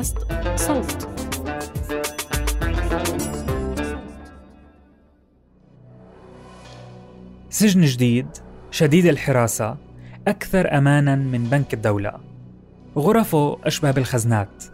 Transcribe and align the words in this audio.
بودكاست 0.00 0.18
صوت. 0.56 1.08
سجن 7.50 7.84
جديد 7.84 8.26
شديد 8.70 9.06
الحراسة 9.06 9.76
أكثر 10.28 10.78
أمانا 10.78 11.16
من 11.16 11.44
بنك 11.44 11.74
الدولة. 11.74 12.12
غرفه 12.96 13.58
أشبه 13.64 13.90
بالخزنات 13.90 14.64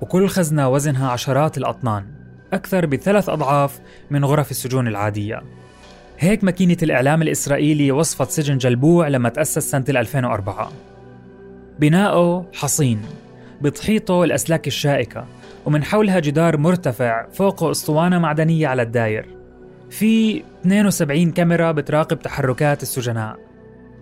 وكل 0.00 0.28
خزنة 0.28 0.68
وزنها 0.68 1.10
عشرات 1.10 1.58
الأطنان 1.58 2.06
أكثر 2.52 2.86
بثلاث 2.86 3.28
أضعاف 3.28 3.80
من 4.10 4.24
غرف 4.24 4.50
السجون 4.50 4.88
العادية. 4.88 5.42
هيك 6.18 6.44
ماكينة 6.44 6.76
الإعلام 6.82 7.22
الإسرائيلي 7.22 7.92
وصفت 7.92 8.30
سجن 8.30 8.58
جلبوع 8.58 9.08
لما 9.08 9.28
تأسس 9.28 9.70
سنة 9.70 9.84
2004 9.88 10.72
بناؤه 11.78 12.46
حصين. 12.54 13.00
بتحيطه 13.62 14.24
الأسلاك 14.24 14.66
الشائكة 14.66 15.26
ومن 15.66 15.84
حولها 15.84 16.18
جدار 16.18 16.56
مرتفع 16.56 17.26
فوقه 17.32 17.70
أسطوانة 17.70 18.18
معدنية 18.18 18.68
على 18.68 18.82
الداير. 18.82 19.26
في 19.90 20.42
72 20.60 21.32
كاميرا 21.32 21.72
بتراقب 21.72 22.18
تحركات 22.18 22.82
السجناء. 22.82 23.36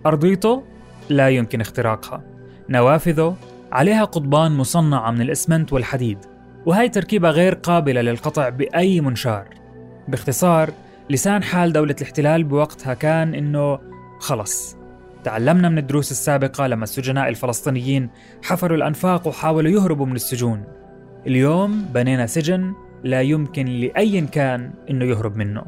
أرضيته 0.05 0.63
لا 1.09 1.29
يمكن 1.29 1.61
اختراقها. 1.61 2.23
نوافذه 2.69 3.35
عليها 3.71 4.03
قضبان 4.03 4.51
مصنعة 4.51 5.11
من 5.11 5.21
الإسمنت 5.21 5.73
والحديد 5.73 6.17
وهي 6.65 6.89
تركيبة 6.89 7.29
غير 7.29 7.53
قابلة 7.53 8.01
للقطع 8.01 8.49
بأي 8.49 9.01
منشار. 9.01 9.47
باختصار 10.07 10.69
لسان 11.09 11.43
حال 11.43 11.73
دولة 11.73 11.95
الاحتلال 12.01 12.43
بوقتها 12.43 12.93
كان 12.93 13.35
إنه 13.35 13.79
خلص. 14.19 14.76
تعلمنا 15.27 15.69
من 15.69 15.77
الدروس 15.77 16.11
السابقة 16.11 16.67
لما 16.67 16.83
السجناء 16.83 17.29
الفلسطينيين 17.29 18.09
حفروا 18.43 18.77
الأنفاق 18.77 19.27
وحاولوا 19.27 19.71
يهربوا 19.71 20.05
من 20.05 20.15
السجون. 20.15 20.63
اليوم 21.25 21.85
بنينا 21.93 22.25
سجن 22.27 22.73
لا 23.03 23.21
يمكن 23.21 23.65
لأي 23.65 24.21
كان 24.21 24.73
إنه 24.89 25.05
يهرب 25.05 25.35
منه. 25.35 25.65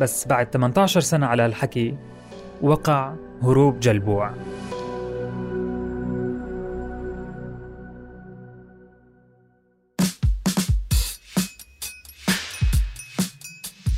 بس 0.00 0.26
بعد 0.26 0.46
18 0.50 1.00
سنة 1.00 1.26
على 1.26 1.46
الحكي 1.46 1.96
وقع 2.62 3.14
هروب 3.42 3.80
جلبوع. 3.80 4.34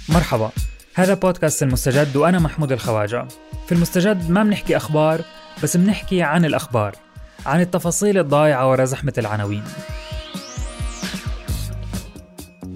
مرحبا. 0.08 0.50
هذا 0.98 1.14
بودكاست 1.14 1.62
المستجد 1.62 2.16
وأنا 2.16 2.38
محمود 2.38 2.72
الخواجة. 2.72 3.28
في 3.66 3.72
المستجد 3.72 4.30
ما 4.30 4.42
بنحكي 4.42 4.76
أخبار 4.76 5.20
بس 5.62 5.76
بنحكي 5.76 6.22
عن 6.22 6.44
الأخبار 6.44 6.96
عن 7.46 7.60
التفاصيل 7.60 8.18
الضايعة 8.18 8.70
وراء 8.70 8.84
زحمة 8.84 9.12
العناوين. 9.18 9.64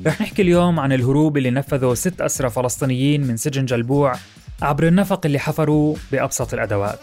رح 0.07 0.21
نحكي 0.21 0.43
اليوم 0.43 0.81
عن 0.81 0.93
الهروب 0.93 1.37
اللي 1.37 1.51
نفذه 1.51 1.95
ست 1.95 2.21
أسرى 2.21 2.51
فلسطينيين 2.51 3.27
من 3.27 3.37
سجن 3.37 3.65
جلبوع 3.65 4.15
عبر 4.63 4.89
النفق 4.89 5.27
اللي 5.27 5.39
حفروه 5.39 5.97
بأبسط 6.13 6.55
الأدوات. 6.55 7.01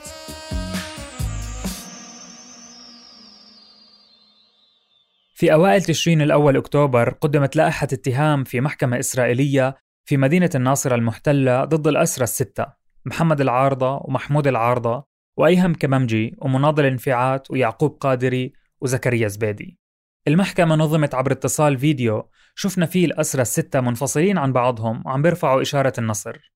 في 5.33 5.53
أوائل 5.53 5.83
تشرين 5.83 6.21
الأول 6.21 6.57
أكتوبر 6.57 7.09
قدمت 7.09 7.55
لائحة 7.55 7.87
اتهام 7.93 8.43
في 8.43 8.61
محكمة 8.61 8.99
إسرائيلية 8.99 9.88
في 10.09 10.17
مدينة 10.17 10.49
الناصرة 10.55 10.95
المحتلة 10.95 11.65
ضد 11.65 11.87
الأسرى 11.87 12.23
الستة 12.23 12.65
محمد 13.05 13.41
العارضة 13.41 14.01
ومحمود 14.03 14.47
العارضة 14.47 15.03
وأيهم 15.37 15.73
كممجي 15.73 16.35
ومناضل 16.41 16.85
الانفعات 16.85 17.51
ويعقوب 17.51 17.97
قادري 18.01 18.53
وزكريا 18.81 19.27
زبيدي. 19.27 19.79
المحكمة 20.27 20.75
نظمت 20.75 21.15
عبر 21.15 21.31
اتصال 21.31 21.77
فيديو 21.77 22.29
شفنا 22.55 22.85
فيه 22.85 23.05
الأسرى 23.05 23.41
الستة 23.41 23.81
منفصلين 23.81 24.37
عن 24.37 24.53
بعضهم 24.53 25.03
وعم 25.05 25.21
بيرفعوا 25.21 25.61
إشارة 25.61 25.93
النصر. 25.97 26.53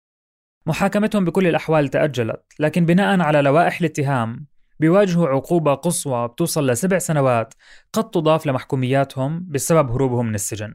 محاكمتهم 0.65 1.25
بكل 1.25 1.47
الأحوال 1.47 1.87
تأجلت 1.87 2.43
لكن 2.59 2.85
بناء 2.85 3.19
على 3.19 3.41
لوائح 3.41 3.79
الاتهام 3.79 4.47
بيواجهوا 4.79 5.27
عقوبة 5.27 5.73
قصوى 5.73 6.27
بتوصل 6.27 6.69
لسبع 6.69 6.97
سنوات 6.97 7.53
قد 7.93 8.09
تضاف 8.09 8.45
لمحكومياتهم 8.45 9.47
بسبب 9.49 9.91
هروبهم 9.91 10.25
من 10.25 10.35
السجن. 10.35 10.73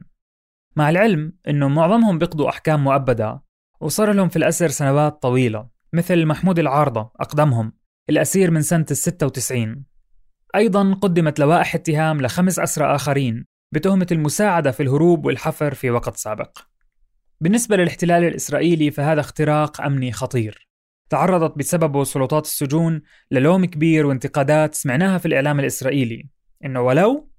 مع 0.75 0.89
العلم 0.89 1.33
أنه 1.47 1.67
معظمهم 1.67 2.17
بيقضوا 2.17 2.49
أحكام 2.49 2.83
مؤبدة 2.83 3.41
وصار 3.79 4.13
لهم 4.13 4.29
في 4.29 4.35
الأسر 4.35 4.67
سنوات 4.67 5.21
طويلة 5.21 5.67
مثل 5.93 6.25
محمود 6.25 6.59
العارضة 6.59 7.11
أقدمهم 7.19 7.73
الأسير 8.09 8.51
من 8.51 8.61
سنة 8.61 8.85
الستة 8.91 9.25
وتسعين. 9.25 9.83
أيضا 10.55 10.93
قدمت 10.93 11.39
لوائح 11.39 11.75
اتهام 11.75 12.21
لخمس 12.21 12.59
أسرى 12.59 12.95
آخرين 12.95 13.45
بتهمة 13.71 14.07
المساعدة 14.11 14.71
في 14.71 14.83
الهروب 14.83 15.25
والحفر 15.25 15.73
في 15.73 15.91
وقت 15.91 16.17
سابق. 16.17 16.57
بالنسبة 17.41 17.75
للاحتلال 17.75 18.23
الإسرائيلي 18.23 18.91
فهذا 18.91 19.19
اختراق 19.19 19.81
أمني 19.81 20.11
خطير. 20.11 20.69
تعرضت 21.09 21.57
بسببه 21.57 22.03
سلطات 22.03 22.45
السجون 22.45 23.01
للوم 23.31 23.65
كبير 23.65 24.05
وانتقادات 24.05 24.75
سمعناها 24.75 25.17
في 25.17 25.25
الإعلام 25.25 25.59
الإسرائيلي 25.59 26.29
إنه 26.65 26.81
ولو 26.81 27.29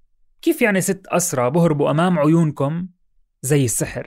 كيف 0.42 0.62
يعني 0.62 0.80
ست 0.80 1.06
أسرى 1.06 1.50
بهربوا 1.50 1.90
أمام 1.90 2.18
عيونكم 2.18 2.88
زي 3.42 3.64
السحر. 3.64 4.06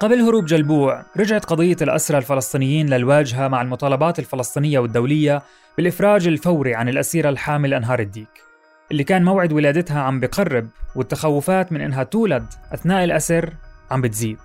قبل 0.00 0.20
هروب 0.20 0.44
جلبوع 0.44 1.04
رجعت 1.16 1.44
قضية 1.44 1.76
الأسرى 1.82 2.18
الفلسطينيين 2.18 2.88
للواجهة 2.94 3.48
مع 3.48 3.62
المطالبات 3.62 4.18
الفلسطينية 4.18 4.78
والدولية 4.78 5.42
بالإفراج 5.76 6.26
الفوري 6.26 6.74
عن 6.74 6.88
الأسيرة 6.88 7.28
الحامل 7.28 7.74
أنهار 7.74 8.00
الديك 8.00 8.42
اللي 8.90 9.04
كان 9.04 9.24
موعد 9.24 9.52
ولادتها 9.52 10.00
عم 10.00 10.20
بقرب 10.20 10.68
والتخوفات 10.96 11.72
من 11.72 11.80
إنها 11.80 12.02
تولد 12.02 12.46
أثناء 12.72 13.04
الأسر 13.04 13.54
عم 13.90 14.00
بتزيد. 14.00 14.38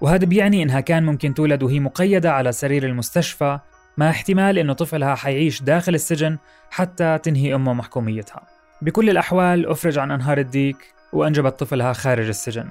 وهذا 0.00 0.24
بيعني 0.24 0.62
إنها 0.62 0.80
كان 0.80 1.04
ممكن 1.04 1.34
تولد 1.34 1.62
وهي 1.62 1.80
مقيدة 1.80 2.32
على 2.32 2.52
سرير 2.52 2.86
المستشفى 2.86 3.58
مع 3.96 4.10
احتمال 4.10 4.58
إنه 4.58 4.72
طفلها 4.72 5.14
حيعيش 5.14 5.62
داخل 5.62 5.94
السجن 5.94 6.38
حتى 6.70 7.18
تنهي 7.18 7.54
أمه 7.54 7.72
محكوميتها. 7.72 8.61
بكل 8.82 9.10
الأحوال 9.10 9.66
أفرج 9.66 9.98
عن 9.98 10.10
أنهار 10.10 10.38
الديك 10.38 10.94
وأنجبت 11.12 11.60
طفلها 11.60 11.92
خارج 11.92 12.28
السجن. 12.28 12.68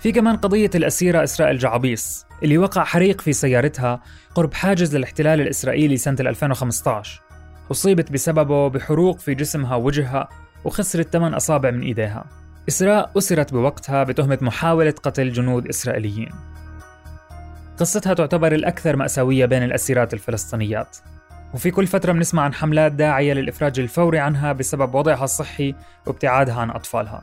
في 0.00 0.12
كمان 0.12 0.36
قضية 0.36 0.70
الأسيرة 0.74 1.24
إسراء 1.24 1.50
الجعابيس 1.50 2.26
اللي 2.42 2.58
وقع 2.58 2.84
حريق 2.84 3.20
في 3.20 3.32
سيارتها 3.32 4.00
قرب 4.34 4.54
حاجز 4.54 4.94
الاحتلال 4.94 5.40
الإسرائيلي 5.40 5.96
سنة 5.96 6.16
2015 6.20 7.22
أصيبت 7.70 8.12
بسببه 8.12 8.68
بحروق 8.68 9.18
في 9.18 9.34
جسمها 9.34 9.76
ووجهها 9.76 10.28
وخسرت 10.64 11.12
ثمان 11.12 11.34
أصابع 11.34 11.70
من 11.70 11.82
إيديها. 11.82 12.24
إسراء 12.68 13.10
أسرت 13.18 13.52
بوقتها 13.52 14.04
بتهمة 14.04 14.38
محاولة 14.42 14.94
قتل 15.02 15.32
جنود 15.32 15.68
إسرائيليين. 15.68 16.30
قصتها 17.78 18.14
تعتبر 18.14 18.52
الأكثر 18.54 18.96
مأساوية 18.96 19.46
بين 19.46 19.62
الأسيرات 19.62 20.14
الفلسطينيات. 20.14 20.96
وفي 21.54 21.70
كل 21.70 21.86
فترة 21.86 22.12
بنسمع 22.12 22.42
عن 22.42 22.54
حملات 22.54 22.92
داعية 22.92 23.32
للإفراج 23.32 23.80
الفوري 23.80 24.18
عنها 24.18 24.52
بسبب 24.52 24.94
وضعها 24.94 25.24
الصحي 25.24 25.74
وابتعادها 26.06 26.54
عن 26.54 26.70
أطفالها. 26.70 27.22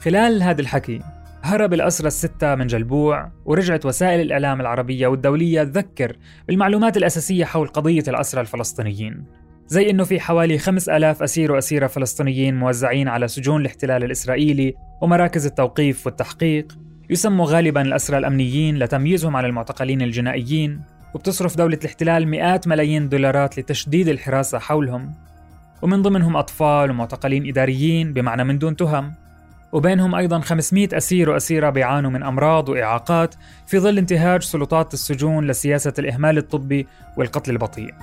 خلال 0.00 0.42
هذا 0.42 0.60
الحكي 0.60 1.00
هرب 1.42 1.74
الأسرى 1.74 2.06
الستة 2.06 2.54
من 2.54 2.66
جلبوع 2.66 3.30
ورجعت 3.44 3.86
وسائل 3.86 4.20
الإعلام 4.20 4.60
العربية 4.60 5.06
والدولية 5.06 5.64
تذكر 5.64 6.16
بالمعلومات 6.48 6.96
الأساسية 6.96 7.44
حول 7.44 7.68
قضية 7.68 8.04
الأسرى 8.08 8.40
الفلسطينيين. 8.40 9.24
زي 9.66 9.90
أنه 9.90 10.04
في 10.04 10.20
حوالي 10.20 10.58
خمس 10.58 10.88
ألاف 10.88 11.22
أسير 11.22 11.52
وأسيرة 11.52 11.86
فلسطينيين 11.86 12.58
موزعين 12.58 13.08
على 13.08 13.28
سجون 13.28 13.60
الاحتلال 13.60 14.04
الإسرائيلي 14.04 14.74
ومراكز 15.02 15.46
التوقيف 15.46 16.06
والتحقيق 16.06 16.78
يسموا 17.10 17.46
غالبا 17.46 17.82
الأسرى 17.82 18.18
الأمنيين 18.18 18.78
لتمييزهم 18.78 19.36
عن 19.36 19.44
المعتقلين 19.44 20.02
الجنائيين 20.02 20.80
وبتصرف 21.14 21.56
دولة 21.56 21.78
الاحتلال 21.82 22.28
مئات 22.28 22.68
ملايين 22.68 23.02
الدولارات 23.02 23.58
لتشديد 23.58 24.08
الحراسة 24.08 24.58
حولهم. 24.58 25.14
ومن 25.82 26.02
ضمنهم 26.02 26.36
أطفال 26.36 26.90
ومعتقلين 26.90 27.48
إداريين 27.48 28.12
بمعنى 28.12 28.44
من 28.44 28.58
دون 28.58 28.76
تهم. 28.76 29.14
وبينهم 29.72 30.14
أيضا 30.14 30.40
500 30.40 30.88
أسير 30.92 31.30
وأسيرة 31.30 31.70
بيعانوا 31.70 32.10
من 32.10 32.22
أمراض 32.22 32.68
وإعاقات 32.68 33.34
في 33.66 33.78
ظل 33.78 33.98
انتهاج 33.98 34.42
سلطات 34.42 34.94
السجون 34.94 35.46
لسياسة 35.46 35.92
الإهمال 35.98 36.38
الطبي 36.38 36.86
والقتل 37.16 37.50
البطيء. 37.50 37.94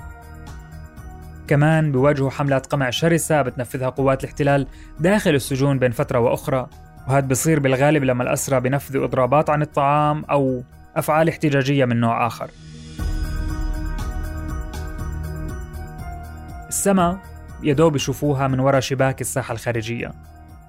كمان 1.48 1.92
بيواجهوا 1.92 2.30
حملات 2.30 2.66
قمع 2.66 2.90
شرسة 2.90 3.42
بتنفذها 3.42 3.90
قوات 3.90 4.24
الاحتلال 4.24 4.68
داخل 5.00 5.36
السجون 5.36 5.80
بين 5.80 5.92
فترة 5.92 6.20
وأخرى. 6.20 6.68
وهذا 7.08 7.26
بيصير 7.26 7.60
بالغالب 7.60 8.04
لما 8.04 8.24
الأسرى 8.24 8.60
بنفذوا 8.60 9.06
إضرابات 9.06 9.50
عن 9.50 9.62
الطعام 9.62 10.26
أو 10.26 10.64
أفعال 10.96 11.30
احتجاجية 11.30 11.86
من 11.86 12.00
نوع 12.00 12.28
آخر. 12.28 12.50
السما 16.88 17.20
يدوب 17.64 17.96
يشوفوها 17.96 18.48
من 18.48 18.60
وراء 18.60 18.80
شباك 18.80 19.22
الساحة 19.22 19.54
الخارجية. 19.54 20.12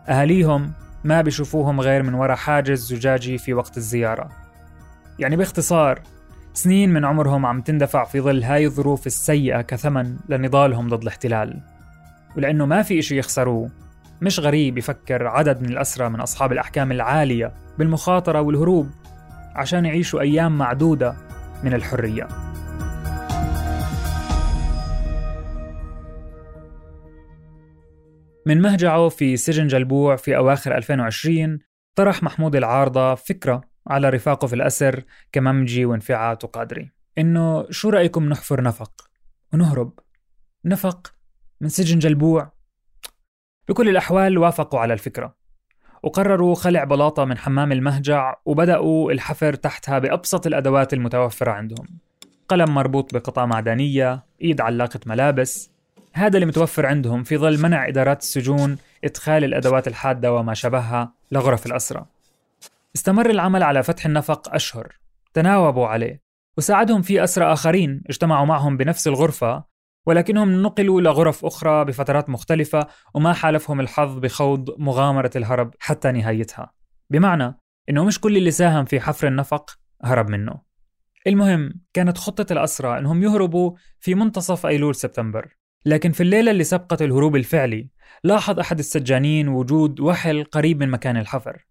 أهاليهم 0.09 0.73
ما 1.05 1.23
بيشوفوهم 1.23 1.81
غير 1.81 2.03
من 2.03 2.15
وراء 2.15 2.37
حاجز 2.37 2.95
زجاجي 2.95 3.39
في 3.39 3.55
وقت 3.55 3.77
الزيارة. 3.77 4.29
يعني 5.19 5.37
باختصار 5.37 6.01
سنين 6.55 6.93
من 6.93 7.05
عمرهم 7.05 7.47
عم 7.47 7.61
تندفع 7.61 8.05
في 8.05 8.21
ظل 8.21 8.43
هاي 8.43 8.67
الظروف 8.67 9.07
السيئة 9.07 9.61
كثمن 9.61 10.17
لنضالهم 10.29 10.89
ضد 10.89 11.03
الاحتلال. 11.03 11.61
ولأنه 12.37 12.67
ما 12.67 12.83
في 12.83 12.99
إشي 12.99 13.19
يخسروه 13.19 13.71
مش 14.23 14.41
غريب 14.41 14.79
يفكر 14.79 15.27
عدد 15.27 15.63
من 15.63 15.69
الأسرى 15.69 16.09
من 16.09 16.21
أصحاب 16.21 16.53
الأحكام 16.53 16.93
العالية 16.93 17.53
بالمخاطرة 17.79 18.41
والهروب 18.41 18.91
عشان 19.55 19.85
يعيشوا 19.85 20.21
أيام 20.21 20.59
معدودة 20.59 21.15
من 21.65 21.75
الحرية. 21.75 22.48
من 28.49 28.61
مهجعه 28.61 29.09
في 29.09 29.37
سجن 29.37 29.67
جلبوع 29.67 30.17
في 30.17 30.37
أواخر 30.37 30.77
2020 30.77 31.59
طرح 31.95 32.23
محمود 32.23 32.57
العارضة 32.57 33.15
فكرة 33.15 33.61
على 33.87 34.09
رفاقه 34.09 34.47
في 34.47 34.55
الأسر 34.55 35.05
كممجي 35.33 35.85
وانفعات 35.85 36.45
وقادري 36.45 36.91
إنه 37.19 37.71
شو 37.71 37.89
رأيكم 37.89 38.29
نحفر 38.29 38.63
نفق؟ 38.63 38.93
ونهرب. 39.53 39.99
نفق 40.65 41.15
من 41.61 41.69
سجن 41.69 41.99
جلبوع؟ 41.99 42.53
بكل 43.69 43.89
الأحوال 43.89 44.39
وافقوا 44.39 44.81
على 44.81 44.93
الفكرة. 44.93 45.37
وقرروا 46.03 46.55
خلع 46.55 46.85
بلاطة 46.85 47.25
من 47.25 47.39
حمام 47.39 47.73
المهجع 47.73 48.35
وبدأوا 48.45 49.13
الحفر 49.13 49.55
تحتها 49.55 49.99
بأبسط 49.99 50.47
الأدوات 50.47 50.93
المتوفرة 50.95 51.51
عندهم. 51.51 51.87
قلم 52.49 52.75
مربوط 52.75 53.15
بقطعة 53.15 53.47
معدنية 53.47 54.25
إيد 54.43 54.61
علاقة 54.61 55.01
ملابس 55.07 55.78
هذا 56.19 56.37
اللي 56.37 56.47
متوفر 56.47 56.87
عندهم 56.87 57.23
في 57.23 57.37
ظل 57.37 57.63
منع 57.63 57.89
إدارات 57.89 58.21
السجون 58.21 58.79
إدخال 59.05 59.45
الأدوات 59.45 59.89
الحادة 59.89 60.33
وما 60.33 60.55
شبهها 60.55 61.13
لغرف 61.33 61.67
الأسرى 61.67 62.07
استمر 62.97 63.31
العمل 63.31 63.63
على 63.63 63.83
فتح 63.83 64.07
النفق 64.07 64.55
أشهر. 64.55 64.99
تناوبوا 65.35 65.87
عليه. 65.87 66.23
وساعدهم 66.59 67.03
في 67.03 67.25
أسرى 67.25 67.53
آخرين 67.53 68.03
اجتمعوا 68.09 68.47
معهم 68.47 68.77
بنفس 68.77 69.09
الغرفة 69.09 69.65
ولكنهم 70.07 70.63
نقلوا 70.63 71.01
لغرف 71.01 71.45
أخرى 71.45 71.85
بفترات 71.85 72.31
مختلفة 72.31 72.87
وما 73.15 73.33
حالفهم 73.33 73.81
الحظ 73.81 74.19
بخوض 74.19 74.75
مغامرة 74.79 75.31
الهرب 75.37 75.75
حتى 75.79 76.13
نهايتها. 76.13 76.73
بمعنى 77.11 77.59
إنه 77.91 78.05
مش 78.05 78.21
كل 78.21 78.37
اللي 78.37 78.51
ساهم 78.51 78.85
في 78.85 79.01
حفر 79.01 79.27
النفق 79.27 79.79
هرب 80.03 80.29
منه. 80.29 80.61
المهم 81.27 81.81
كانت 81.93 82.19
خطة 82.19 82.53
الأسرى 82.53 82.99
إنهم 82.99 83.23
يهربوا 83.23 83.73
في 84.01 84.15
منتصف 84.15 84.67
أيلول 84.67 84.95
سبتمبر. 84.95 85.58
لكن 85.89 86.13
في 86.13 86.23
الليلة 86.23 86.51
اللي 86.51 86.65
سبقت 86.65 87.03
الهروب 87.03 87.37
الفعلي 87.37 87.89
لاحظ 88.25 88.59
أحد 88.59 88.79
السجانين 88.79 89.49
وجود 89.49 90.01
وحل 90.01 90.45
قريب 90.45 90.81
من 90.81 90.89
مكان 90.89 91.17
الحفر. 91.17 91.67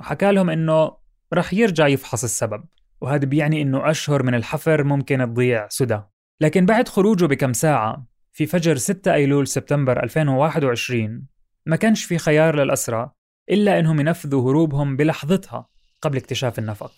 وحكى 0.00 0.32
لهم 0.32 0.50
إنه 0.50 0.96
رح 1.34 1.54
يرجع 1.54 1.86
يفحص 1.86 2.24
السبب 2.24 2.64
وهذا 3.00 3.24
بيعني 3.24 3.62
إنه 3.62 3.90
أشهر 3.90 4.22
من 4.22 4.34
الحفر 4.34 4.84
ممكن 4.84 5.18
تضيع 5.18 5.68
سدى. 5.68 6.00
لكن 6.40 6.66
بعد 6.66 6.88
خروجه 6.88 7.26
بكم 7.26 7.52
ساعة 7.52 8.06
في 8.32 8.46
فجر 8.46 8.76
6 8.76 9.14
أيلول 9.14 9.46
سبتمبر 9.46 10.02
2021 10.02 11.26
ما 11.66 11.76
كانش 11.76 12.04
في 12.04 12.18
خيار 12.18 12.56
للأسرى 12.56 13.10
إلا 13.50 13.78
إنهم 13.78 14.00
ينفذوا 14.00 14.50
هروبهم 14.50 14.96
بلحظتها 14.96 15.66
قبل 16.02 16.16
اكتشاف 16.16 16.58
النفق. 16.58 16.92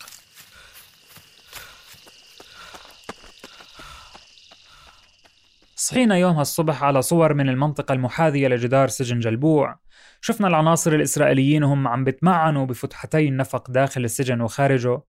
صحينا 5.77 6.17
يومها 6.17 6.43
الصبح 6.43 6.85
على 6.85 7.03
صور 7.03 7.35
من 7.35 7.49
المنطقة 7.49 7.93
المحاذية 7.93 8.49
لجدار 8.49 8.89
سجن 8.89 9.19
جلبوع. 9.19 9.79
شفنا 10.21 10.49
العناصر 10.49 10.93
الإسرائيليين 10.93 11.65
وهم 11.65 11.89
عم 11.89 12.05
بتمعنوا 12.05 12.67
بفتحتي 12.67 13.29
النفق 13.29 13.71
داخل 13.71 14.05
السجن 14.05 14.41
وخارجه. 14.41 15.01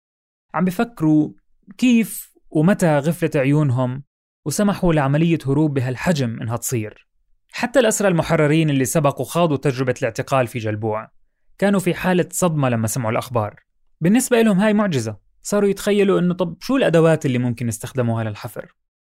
عم 0.54 0.64
بفكروا 0.64 1.30
كيف 1.78 2.34
ومتى 2.50 2.98
غفلت 2.98 3.36
عيونهم 3.36 4.02
وسمحوا 4.44 4.92
لعملية 4.92 5.38
هروب 5.46 5.74
بهالحجم 5.74 6.40
إنها 6.40 6.56
تصير. 6.56 7.08
حتى 7.52 7.80
الأسرى 7.80 8.08
المحررين 8.08 8.70
اللي 8.70 8.84
سبقوا 8.84 9.26
خاضوا 9.26 9.56
تجربة 9.56 9.94
الاعتقال 9.98 10.46
في 10.46 10.58
جلبوع. 10.58 11.10
كانوا 11.58 11.80
في 11.80 11.94
حالة 11.94 12.28
صدمة 12.30 12.68
لما 12.68 12.86
سمعوا 12.86 13.10
الأخبار. 13.10 13.60
بالنسبة 14.00 14.42
لهم 14.42 14.60
هاي 14.60 14.72
معجزة. 14.72 15.16
صاروا 15.42 15.68
يتخيلوا 15.68 16.20
إنه 16.20 16.34
طب 16.34 16.56
شو 16.60 16.76
الأدوات 16.76 17.26
اللي 17.26 17.38
ممكن 17.38 17.68
يستخدموها 17.68 18.24
للحفر؟ 18.24 18.74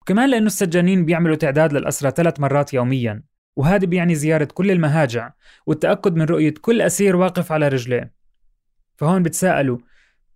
وكمان 0.06 0.30
لأنه 0.30 0.46
السجانين 0.46 1.06
بيعملوا 1.06 1.36
تعداد 1.36 1.74
للأسرى 1.74 2.12
ثلاث 2.12 2.40
مرات 2.40 2.74
يوميا 2.74 3.24
وهذا 3.56 3.86
بيعني 3.86 4.16
زيارة 4.16 4.48
كل 4.54 4.72
المهاجع 4.72 5.32
والتأكد 5.66 6.16
من 6.16 6.26
رؤية 6.26 6.54
كل 6.62 6.82
أسير 6.82 7.16
واقف 7.16 7.52
على 7.52 7.68
رجليه. 7.68 8.14
فهون 8.98 9.24
بتساءلوا 9.24 9.78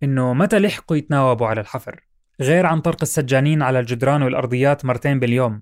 إنه 0.03 0.33
متى 0.33 0.59
لحقوا 0.59 0.97
يتناوبوا 0.97 1.47
على 1.47 1.61
الحفر؟ 1.61 2.07
غير 2.41 2.65
عن 2.65 2.81
طرق 2.81 2.97
السجانين 3.01 3.61
على 3.61 3.79
الجدران 3.79 4.21
والأرضيات 4.23 4.85
مرتين 4.85 5.19
باليوم. 5.19 5.61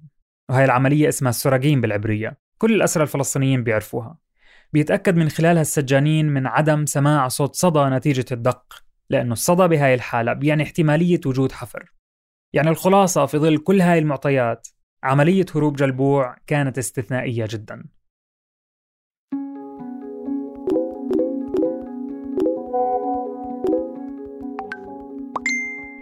وهي 0.50 0.66
العملية 0.66 1.10
اسمها 1.10 1.30
السراجين 1.30 1.82
بالعبرية 1.82 2.38
كل 2.58 2.74
الأسرى 2.76 3.04
الفلسطينيين 3.04 3.64
بيعرفوها. 3.64 4.18
بيتأكد 4.74 5.16
من 5.16 5.30
خلالها 5.30 5.62
السجانين 5.62 6.30
من 6.30 6.48
عدم 6.48 6.86
سماع 6.86 7.28
صوت 7.28 7.56
صدى 7.56 7.80
نتيجة 7.96 8.26
الدق 8.32 8.84
لأنه 9.10 9.34
الصدى 9.34 9.68
بهاي 9.68 9.94
الحالة 9.94 10.34
بيعني 10.34 10.64
احتمالية 10.64 11.22
وجود 11.26 11.52
حفر. 11.52 11.97
يعني 12.54 12.70
الخلاصة 12.70 13.26
في 13.26 13.38
ظل 13.38 13.58
كل 13.58 13.82
هاي 13.82 14.00
المعطيات 14.00 14.68
عملية 15.04 15.46
هروب 15.56 15.76
جلبوع 15.76 16.36
كانت 16.48 16.78
استثنائية 16.78 17.48
جدا. 17.50 17.86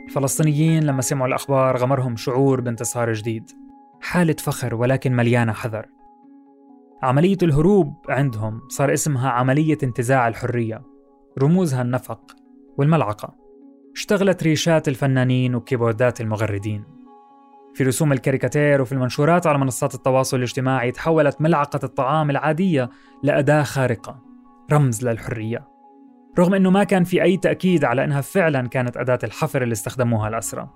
الفلسطينيين 0.07 0.83
لما 0.83 1.01
سمعوا 1.01 1.27
الأخبار 1.27 1.77
غمرهم 1.77 2.15
شعور 2.15 2.61
بانتصار 2.61 3.13
جديد. 3.13 3.51
حالة 4.01 4.35
فخر 4.39 4.75
ولكن 4.75 5.13
مليانة 5.13 5.53
حذر. 5.53 5.85
عملية 7.03 7.37
الهروب 7.43 7.93
عندهم 8.09 8.61
صار 8.67 8.93
اسمها 8.93 9.29
عملية 9.29 9.77
انتزاع 9.83 10.27
الحرية 10.27 10.81
رموزها 11.39 11.81
النفق 11.81 12.21
والملعقة. 12.77 13.44
اشتغلت 13.95 14.43
ريشات 14.43 14.87
الفنانين 14.87 15.55
وكيبوردات 15.55 16.21
المغردين. 16.21 16.83
في 17.73 17.83
رسوم 17.83 18.13
الكاريكاتير 18.13 18.81
وفي 18.81 18.91
المنشورات 18.91 19.47
على 19.47 19.57
منصات 19.57 19.95
التواصل 19.95 20.37
الاجتماعي 20.37 20.91
تحولت 20.91 21.41
ملعقة 21.41 21.79
الطعام 21.83 22.29
العادية 22.29 22.89
لأداة 23.23 23.63
خارقة 23.63 24.19
رمز 24.71 25.07
للحرية. 25.07 25.67
رغم 26.39 26.53
أنه 26.53 26.69
ما 26.69 26.83
كان 26.83 27.03
في 27.03 27.23
أي 27.23 27.37
تأكيد 27.37 27.83
على 27.85 28.03
أنها 28.03 28.21
فعلا 28.21 28.67
كانت 28.67 28.97
أداة 28.97 29.19
الحفر 29.23 29.63
اللي 29.63 29.73
استخدموها 29.73 30.27
الأسرى. 30.27 30.69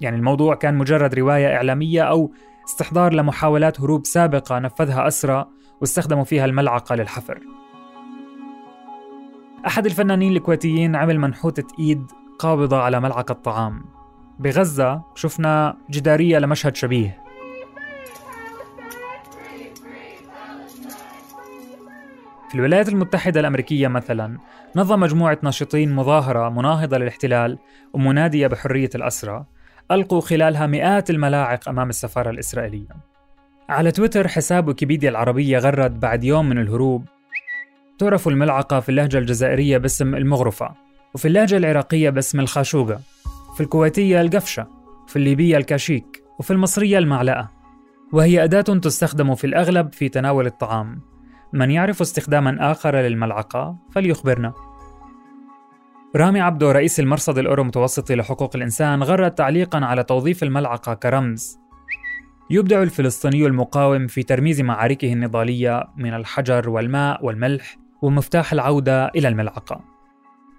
يعني 0.00 0.16
الموضوع 0.16 0.54
كان 0.54 0.74
مجرد 0.78 1.14
رواية 1.14 1.56
إعلامية 1.56 2.02
أو 2.02 2.32
استحضار 2.64 3.12
لمحاولات 3.12 3.80
هروب 3.80 4.06
سابقة 4.06 4.58
نفذها 4.58 5.08
أسرى 5.08 5.46
واستخدموا 5.80 6.24
فيها 6.24 6.44
الملعقة 6.44 6.94
للحفر. 6.94 7.40
أحد 9.66 9.86
الفنانين 9.86 10.32
الكويتيين 10.36 10.96
عمل 10.96 11.18
منحوتة 11.18 11.66
إيد 11.78 12.06
قابضة 12.38 12.76
على 12.76 13.00
ملعقة 13.00 13.34
طعام 13.34 13.84
بغزة 14.38 15.02
شفنا 15.14 15.76
جدارية 15.90 16.38
لمشهد 16.38 16.76
شبيه. 16.76 17.22
في 22.48 22.54
الولايات 22.54 22.88
المتحدة 22.88 23.40
الأمريكية 23.40 23.88
مثلا 23.88 24.38
نظم 24.76 25.00
مجموعة 25.00 25.38
ناشطين 25.42 25.92
مظاهرة 25.92 26.48
مناهضة 26.48 26.98
للاحتلال 26.98 27.58
ومنادية 27.92 28.46
بحرية 28.46 28.90
الأسرى 28.94 29.44
ألقوا 29.90 30.20
خلالها 30.20 30.66
مئات 30.66 31.10
الملاعق 31.10 31.68
أمام 31.68 31.88
السفارة 31.88 32.30
الإسرائيلية. 32.30 32.88
على 33.68 33.92
تويتر 33.92 34.28
حساب 34.28 34.68
ويكيبيديا 34.68 35.10
العربية 35.10 35.58
غرد 35.58 36.00
بعد 36.00 36.24
يوم 36.24 36.48
من 36.48 36.58
الهروب 36.58 37.04
تعرف 37.98 38.28
الملعقة 38.28 38.80
في 38.80 38.88
اللهجة 38.88 39.18
الجزائرية 39.18 39.78
باسم 39.78 40.14
المغرفة 40.14 40.87
وفي 41.14 41.28
اللهجة 41.28 41.56
العراقية 41.56 42.10
باسم 42.10 42.40
الخاشوقة 42.40 43.00
في 43.56 43.60
الكويتية 43.60 44.20
القفشة 44.20 44.66
في 45.06 45.16
الليبية 45.16 45.56
الكاشيك 45.56 46.24
وفي 46.38 46.50
المصرية 46.50 46.98
المعلقة. 46.98 47.50
وهي 48.12 48.44
أداة 48.44 48.60
تستخدم 48.60 49.34
في 49.34 49.46
الأغلب 49.46 49.92
في 49.92 50.08
تناول 50.08 50.46
الطعام. 50.46 51.00
من 51.52 51.70
يعرف 51.70 52.00
استخداما 52.00 52.72
آخر 52.72 52.96
للملعقة 52.96 53.76
فليخبرنا. 53.92 54.52
رامي 56.16 56.40
عبدو 56.40 56.70
رئيس 56.70 57.00
المرصد 57.00 57.38
الأورو 57.38 57.64
متوسطي 57.64 58.14
لحقوق 58.14 58.56
الإنسان 58.56 59.02
غرد 59.02 59.30
تعليقا 59.30 59.78
على 59.78 60.04
توظيف 60.04 60.42
الملعقة 60.42 60.94
كرمز. 60.94 61.58
يبدع 62.50 62.82
الفلسطيني 62.82 63.46
المقاوم 63.46 64.06
في 64.06 64.22
ترميز 64.22 64.60
معاركه 64.60 65.12
النضالية 65.12 65.84
من 65.96 66.14
الحجر 66.14 66.70
والماء 66.70 67.24
والملح 67.24 67.78
ومفتاح 68.02 68.52
العودة 68.52 69.06
إلى 69.06 69.28
الملعقة. 69.28 69.97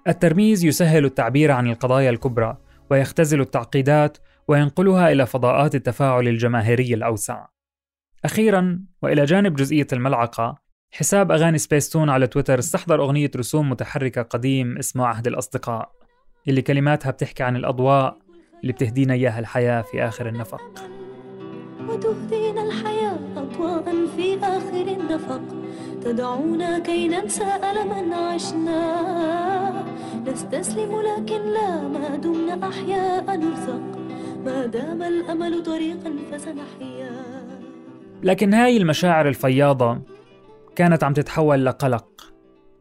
الترميز 0.08 0.64
يسهل 0.64 1.04
التعبير 1.04 1.50
عن 1.50 1.66
القضايا 1.66 2.10
الكبرى 2.10 2.56
ويختزل 2.90 3.40
التعقيدات 3.40 4.18
وينقلها 4.48 5.12
إلى 5.12 5.26
فضاءات 5.26 5.74
التفاعل 5.74 6.28
الجماهيري 6.28 6.94
الأوسع. 6.94 7.46
أخيرا 8.24 8.80
وإلى 9.02 9.24
جانب 9.24 9.56
جزئية 9.56 9.86
الملعقة 9.92 10.58
حساب 10.90 11.32
أغاني 11.32 11.58
سبيستون 11.58 12.10
على 12.10 12.26
تويتر 12.26 12.58
استحضر 12.58 13.00
أغنية 13.00 13.30
رسوم 13.36 13.70
متحركة 13.70 14.22
قديم 14.22 14.78
اسمه 14.78 15.06
عهد 15.06 15.26
الأصدقاء 15.26 15.90
اللي 16.48 16.62
كلماتها 16.62 17.10
بتحكي 17.10 17.42
عن 17.42 17.56
الأضواء 17.56 18.18
اللي 18.62 18.72
بتهدينا 18.72 19.14
إياها 19.14 19.38
الحياة 19.38 19.82
في 19.82 20.02
آخر 20.02 20.28
النفق. 20.28 20.62
وتهدينا 21.88 22.62
الحياة 22.62 23.18
أضواء 23.36 24.06
في 24.16 24.38
آخر 24.38 25.00
النفق 25.00 25.42
تدعونا 26.02 26.78
كي 26.78 27.08
ننسى 27.08 27.44
ألما 27.44 28.16
عشنا. 28.16 29.89
نستسلم 30.28 30.92
لكن 31.00 31.40
لا 31.52 31.88
ما 31.88 32.16
دمنا 32.16 32.68
أحياء 32.68 33.36
نرزق. 33.36 33.98
ما 34.44 34.66
دام 34.66 35.02
الأمل 35.02 35.62
طريقا 35.62 36.16
فسنحيا. 36.32 37.10
لكن 38.22 38.54
هاي 38.54 38.76
المشاعر 38.76 39.28
الفياضة 39.28 40.02
كانت 40.76 41.04
عم 41.04 41.12
تتحول 41.12 41.66
لقلق. 41.66 42.32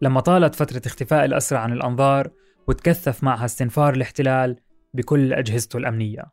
لما 0.02 0.20
طالت 0.20 0.56
فترة 0.56 0.82
اختفاء 0.86 1.26
الأسرى 1.26 1.60
عن 1.60 1.74
الأنظار 1.74 2.30
وتكثف 2.68 3.24
معها 3.24 3.46
استنفار 3.46 3.94
الاحتلال 3.94 4.56
بكل 4.94 5.34
أجهزته 5.34 5.78
الأمنية. 5.78 6.24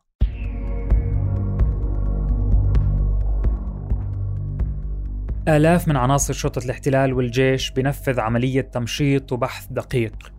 آلاف 5.47 5.87
من 5.87 5.95
عناصر 5.95 6.33
شرطة 6.33 6.65
الاحتلال 6.65 7.13
والجيش 7.13 7.71
بنفذ 7.71 8.19
عملية 8.19 8.61
تمشيط 8.61 9.31
وبحث 9.31 9.67
دقيق. 9.71 10.36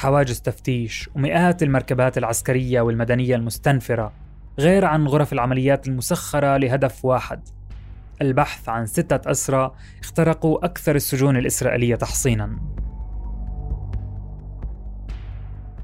حواجز 0.00 0.40
تفتيش 0.40 1.10
ومئات 1.14 1.62
المركبات 1.62 2.18
العسكرية 2.18 2.80
والمدنية 2.80 3.34
المستنفرة 3.34 4.12
غير 4.58 4.84
عن 4.84 5.06
غرف 5.06 5.32
العمليات 5.32 5.88
المسخرة 5.88 6.56
لهدف 6.56 7.04
واحد. 7.04 7.40
البحث 8.22 8.68
عن 8.68 8.86
ستة 8.86 9.30
أسرى 9.30 9.74
اخترقوا 10.00 10.64
أكثر 10.64 10.96
السجون 10.96 11.36
الإسرائيلية 11.36 11.94
تحصيناً. 11.94 12.58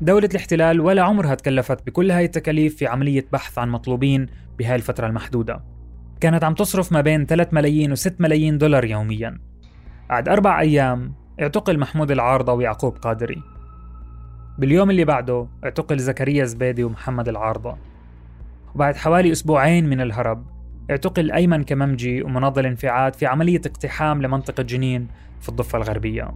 دولة 0.00 0.28
الاحتلال 0.30 0.80
ولا 0.80 1.02
عمرها 1.02 1.35
تكلفت 1.35 1.87
بكل 1.87 2.11
هاي 2.11 2.25
التكاليف 2.25 2.76
في 2.76 2.87
عملية 2.87 3.26
بحث 3.32 3.58
عن 3.58 3.68
مطلوبين 3.68 4.26
بهاي 4.58 4.75
الفترة 4.75 5.06
المحدودة. 5.06 5.64
كانت 6.20 6.44
عم 6.44 6.54
تصرف 6.54 6.92
ما 6.92 7.00
بين 7.00 7.26
3 7.26 7.54
ملايين 7.54 7.96
و6 7.96 8.12
ملايين 8.20 8.58
دولار 8.58 8.85
يوميا. 8.85 9.38
بعد 10.08 10.28
أربع 10.28 10.61
أيام 10.61 11.14
اعتقل 11.40 11.78
محمود 11.78 12.11
العارضة 12.11 12.52
ويعقوب 12.52 12.96
قادري. 12.96 13.55
باليوم 14.58 14.90
اللي 14.90 15.04
بعده 15.04 15.46
اعتقل 15.64 15.98
زكريا 15.98 16.44
زبيدي 16.44 16.84
ومحمد 16.84 17.28
العارضة. 17.28 17.76
وبعد 18.75 18.96
حوالي 18.96 19.32
أسبوعين 19.32 19.88
من 19.88 20.00
الهرب 20.00 20.44
اعتقل 20.90 21.32
أيمن 21.32 21.64
كممجي 21.64 22.22
ومناضل 22.22 22.66
انفعاد 22.66 23.14
في 23.14 23.26
عملية 23.26 23.60
اقتحام 23.66 24.22
لمنطقة 24.22 24.62
جنين 24.62 25.08
في 25.40 25.48
الضفة 25.48 25.78
الغربية. 25.78 26.30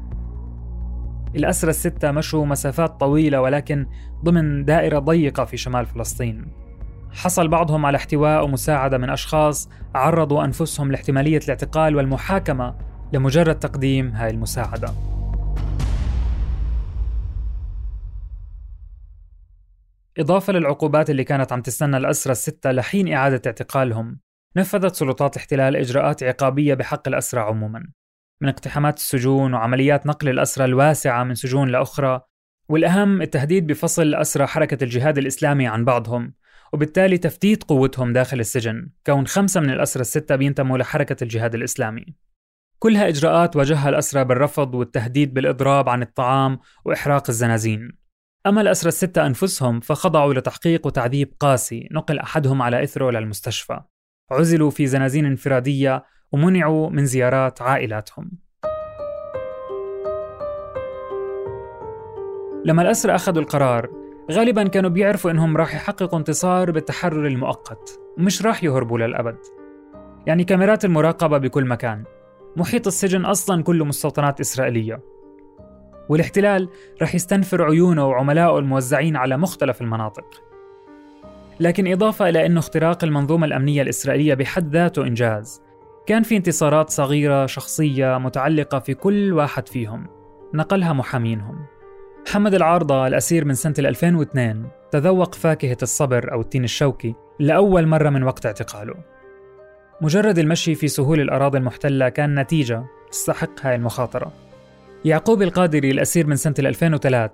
الأسرى 1.36 1.70
الستة 1.70 2.10
مشوا 2.10 2.46
مسافات 2.46 3.00
طويلة 3.00 3.40
ولكن 3.40 3.86
ضمن 4.24 4.64
دائرة 4.64 4.98
ضيقة 4.98 5.44
في 5.44 5.56
شمال 5.56 5.86
فلسطين. 5.86 6.46
حصل 7.12 7.48
بعضهم 7.48 7.86
على 7.86 7.96
احتواء 7.96 8.44
ومساعدة 8.44 8.98
من 8.98 9.10
أشخاص 9.10 9.68
عرضوا 9.94 10.44
أنفسهم 10.44 10.92
لاحتمالية 10.92 11.40
الاعتقال 11.44 11.96
والمحاكمة 11.96 12.74
لمجرد 13.12 13.58
تقديم 13.58 14.08
هاي 14.08 14.30
المساعدة. 14.30 14.90
إضافة 20.20 20.52
للعقوبات 20.52 21.10
اللي 21.10 21.24
كانت 21.24 21.52
عم 21.52 21.62
تستنى 21.62 21.96
الأسرى 21.96 22.32
الستة 22.32 22.72
لحين 22.72 23.12
إعادة 23.12 23.42
اعتقالهم 23.46 24.20
نفذت 24.56 24.94
سلطات 24.94 25.36
الاحتلال 25.36 25.76
إجراءات 25.76 26.22
عقابية 26.22 26.74
بحق 26.74 27.08
الأسرى 27.08 27.40
عموما 27.40 27.88
من 28.40 28.48
اقتحامات 28.48 28.96
السجون 28.96 29.54
وعمليات 29.54 30.06
نقل 30.06 30.28
الأسرى 30.28 30.64
الواسعة 30.64 31.24
من 31.24 31.34
سجون 31.34 31.68
لأخرى 31.68 32.20
والأهم 32.68 33.22
التهديد 33.22 33.66
بفصل 33.66 34.14
أسرى 34.14 34.46
حركة 34.46 34.84
الجهاد 34.84 35.18
الإسلامي 35.18 35.66
عن 35.66 35.84
بعضهم 35.84 36.32
وبالتالي 36.72 37.18
تفتيت 37.18 37.64
قوتهم 37.64 38.12
داخل 38.12 38.40
السجن 38.40 38.88
كون 39.06 39.26
خمسة 39.26 39.60
من 39.60 39.70
الأسرى 39.70 40.00
الستة 40.00 40.36
بينتموا 40.36 40.78
لحركة 40.78 41.24
الجهاد 41.24 41.54
الإسلامي. 41.54 42.06
كلها 42.78 43.08
إجراءات 43.08 43.56
واجهها 43.56 43.88
الأسرى 43.88 44.24
بالرفض 44.24 44.74
والتهديد 44.74 45.34
بالإضراب 45.34 45.88
عن 45.88 46.02
الطعام 46.02 46.58
وإحراق 46.84 47.30
الزنازين. 47.30 47.99
أما 48.46 48.60
الأسرى 48.60 48.88
الستة 48.88 49.26
أنفسهم 49.26 49.80
فخضعوا 49.80 50.34
لتحقيق 50.34 50.86
وتعذيب 50.86 51.32
قاسي 51.40 51.88
نقل 51.92 52.18
أحدهم 52.18 52.62
على 52.62 52.82
إثره 52.82 53.10
للمستشفى 53.10 53.80
عزلوا 54.30 54.70
في 54.70 54.86
زنازين 54.86 55.26
انفرادية 55.26 56.04
ومنعوا 56.32 56.90
من 56.90 57.06
زيارات 57.06 57.62
عائلاتهم. 57.62 58.30
لما 62.64 62.82
الأسرى 62.82 63.14
أخذوا 63.14 63.42
القرار 63.42 63.90
غالبا 64.32 64.68
كانوا 64.68 64.90
بيعرفوا 64.90 65.30
إنهم 65.30 65.56
راح 65.56 65.74
يحققوا 65.74 66.18
انتصار 66.18 66.70
بالتحرر 66.70 67.26
المؤقت 67.26 68.00
ومش 68.18 68.42
راح 68.42 68.64
يهربوا 68.64 68.98
للأبد. 68.98 69.38
يعني 70.26 70.44
كاميرات 70.44 70.84
المراقبة 70.84 71.38
بكل 71.38 71.64
مكان. 71.64 72.04
محيط 72.56 72.86
السجن 72.86 73.24
أصلا 73.24 73.62
كله 73.62 73.84
مستوطنات 73.84 74.40
إسرائيلية. 74.40 75.19
والاحتلال 76.10 76.68
رح 77.02 77.14
يستنفر 77.14 77.64
عيونه 77.64 78.08
وعملائه 78.08 78.58
الموزعين 78.58 79.16
على 79.16 79.36
مختلف 79.36 79.80
المناطق. 79.80 80.42
لكن 81.60 81.92
إضافة 81.92 82.28
إلى 82.28 82.46
أنه 82.46 82.58
اختراق 82.58 83.04
المنظومة 83.04 83.46
الأمنية 83.46 83.82
الإسرائيلية 83.82 84.34
بحد 84.34 84.72
ذاته 84.72 85.02
إنجاز. 85.02 85.62
كان 86.06 86.22
في 86.22 86.36
انتصارات 86.36 86.90
صغيرة 86.90 87.46
شخصية 87.46 88.18
متعلقة 88.18 88.78
في 88.78 88.94
كل 88.94 89.32
واحد 89.32 89.68
فيهم. 89.68 90.06
نقلها 90.54 90.92
محامينهم. 90.92 91.66
محمد 92.26 92.54
العارضة 92.54 93.06
الأسير 93.06 93.44
من 93.44 93.54
سنة 93.54 93.74
2002 93.78 94.68
تذوق 94.90 95.34
فاكهة 95.34 95.78
الصبر 95.82 96.32
أو 96.32 96.40
التين 96.40 96.64
الشوكي 96.64 97.14
لأول 97.38 97.86
مرة 97.86 98.10
من 98.10 98.22
وقت 98.22 98.46
اعتقاله. 98.46 98.94
مجرد 100.00 100.38
المشي 100.38 100.74
في 100.74 100.88
سهول 100.88 101.20
الأراضي 101.20 101.58
المحتلة 101.58 102.08
كان 102.08 102.38
نتيجة 102.38 102.84
تستحق 103.10 103.66
هاي 103.66 103.74
المخاطرة. 103.74 104.49
يعقوب 105.04 105.42
القادري 105.42 105.90
الأسير 105.90 106.26
من 106.26 106.36
سنة 106.36 106.54
2003 106.58 107.32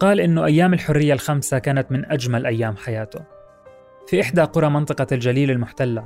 قال 0.00 0.20
إنه 0.20 0.44
أيام 0.44 0.74
الحرية 0.74 1.12
الخمسة 1.12 1.58
كانت 1.58 1.92
من 1.92 2.04
أجمل 2.04 2.46
أيام 2.46 2.76
حياته. 2.76 3.20
في 4.06 4.20
إحدى 4.20 4.42
قرى 4.42 4.70
منطقة 4.70 5.06
الجليل 5.12 5.50
المحتلة 5.50 6.04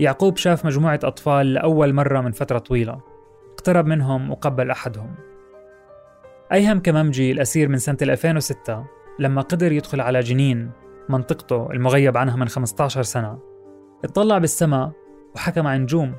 يعقوب 0.00 0.36
شاف 0.36 0.66
مجموعة 0.66 1.00
أطفال 1.04 1.54
لأول 1.54 1.92
مرة 1.92 2.20
من 2.20 2.32
فترة 2.32 2.58
طويلة. 2.58 3.00
اقترب 3.52 3.86
منهم 3.86 4.30
وقبل 4.30 4.70
أحدهم. 4.70 5.14
أيهم 6.52 6.80
كممجي 6.80 7.32
الأسير 7.32 7.68
من 7.68 7.78
سنة 7.78 7.98
2006 8.02 8.84
لما 9.18 9.42
قدر 9.42 9.72
يدخل 9.72 10.00
على 10.00 10.20
جنين 10.20 10.70
منطقته 11.08 11.70
المغيب 11.70 12.16
عنها 12.16 12.36
من 12.36 12.48
15 12.48 13.02
سنة. 13.02 13.38
اطلع 14.04 14.38
بالسماء 14.38 14.92
وحكى 15.34 15.60
مع 15.60 15.76
نجوم 15.76 16.14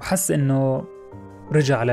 وحس 0.00 0.30
إنه 0.30 0.84
رجع 1.52 1.78
على 1.78 1.92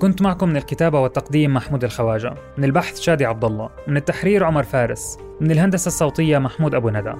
كنت 0.00 0.22
معكم 0.22 0.48
من 0.48 0.56
الكتابة 0.56 1.00
والتقديم 1.00 1.54
محمود 1.54 1.84
الخواجة 1.84 2.34
من 2.58 2.64
البحث 2.64 3.00
شادي 3.00 3.26
عبد 3.26 3.44
الله 3.44 3.70
من 3.86 3.96
التحرير 3.96 4.44
عمر 4.44 4.62
فارس 4.62 5.18
من 5.40 5.50
الهندسة 5.50 5.88
الصوتية 5.88 6.38
محمود 6.38 6.74
أبو 6.74 6.90
ندى. 6.90 7.12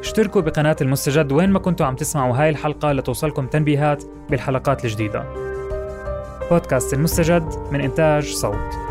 اشتركوا 0.00 0.40
بقناة 0.40 0.76
المستجد 0.80 1.32
وين 1.32 1.50
ما 1.50 1.58
كنتوا 1.58 1.86
عم 1.86 1.96
تسمعوا 1.96 2.36
هاي 2.36 2.50
الحلقة 2.50 2.92
لتوصلكم 2.92 3.46
تنبيهات 3.46 4.04
بالحلقات 4.30 4.84
الجديدة. 4.84 5.24
بودكاست 6.50 6.94
المستجد 6.94 7.54
من 7.72 7.80
إنتاج 7.80 8.24
صوت. 8.24 8.83